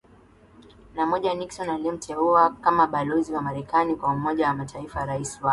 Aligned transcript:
na 0.95 1.05
moja 1.05 1.33
Nixon 1.33 1.69
alimteua 1.69 2.49
kama 2.49 2.87
balozi 2.87 3.33
wa 3.33 3.41
Marekani 3.41 3.95
kwa 3.95 4.09
Umoja 4.13 4.47
wa 4.47 4.53
MataifaRais 4.53 5.41
wa 5.41 5.49